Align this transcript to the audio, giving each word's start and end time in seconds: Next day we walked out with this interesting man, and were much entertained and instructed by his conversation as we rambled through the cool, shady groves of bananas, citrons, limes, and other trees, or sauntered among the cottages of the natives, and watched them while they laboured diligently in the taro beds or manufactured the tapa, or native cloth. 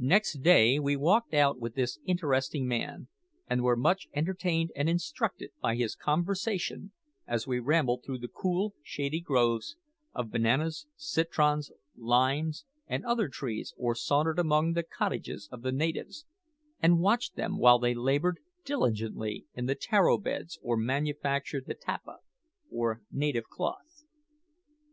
Next 0.00 0.42
day 0.42 0.80
we 0.80 0.96
walked 0.96 1.32
out 1.32 1.60
with 1.60 1.76
this 1.76 2.00
interesting 2.04 2.66
man, 2.66 3.06
and 3.46 3.62
were 3.62 3.76
much 3.76 4.08
entertained 4.12 4.72
and 4.74 4.88
instructed 4.88 5.52
by 5.62 5.76
his 5.76 5.94
conversation 5.94 6.90
as 7.24 7.46
we 7.46 7.60
rambled 7.60 8.02
through 8.04 8.18
the 8.18 8.26
cool, 8.26 8.74
shady 8.82 9.20
groves 9.20 9.76
of 10.12 10.32
bananas, 10.32 10.88
citrons, 10.96 11.70
limes, 11.96 12.64
and 12.88 13.04
other 13.04 13.28
trees, 13.28 13.72
or 13.76 13.94
sauntered 13.94 14.40
among 14.40 14.72
the 14.72 14.82
cottages 14.82 15.48
of 15.52 15.62
the 15.62 15.70
natives, 15.70 16.26
and 16.82 16.98
watched 16.98 17.36
them 17.36 17.56
while 17.56 17.78
they 17.78 17.94
laboured 17.94 18.40
diligently 18.64 19.46
in 19.54 19.66
the 19.66 19.76
taro 19.76 20.18
beds 20.18 20.58
or 20.64 20.76
manufactured 20.76 21.66
the 21.68 21.74
tapa, 21.74 22.16
or 22.72 23.02
native 23.12 23.44
cloth. 23.48 24.02